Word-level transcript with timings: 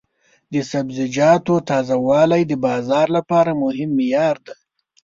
د 0.53 0.55
سبزیجاتو 0.71 1.55
تازه 1.69 1.95
والی 2.07 2.41
د 2.47 2.53
بازار 2.65 3.07
لپاره 3.17 3.51
مهم 3.63 3.89
معیار 3.99 4.35
دی. 4.45 4.55